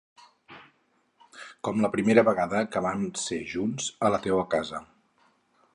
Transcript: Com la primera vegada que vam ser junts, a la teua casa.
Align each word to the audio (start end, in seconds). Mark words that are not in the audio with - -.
Com 1.67 1.83
la 1.85 1.91
primera 1.97 2.23
vegada 2.31 2.63
que 2.77 2.85
vam 2.89 3.05
ser 3.27 3.41
junts, 3.53 3.95
a 4.09 4.13
la 4.17 4.23
teua 4.27 4.49
casa. 4.57 4.83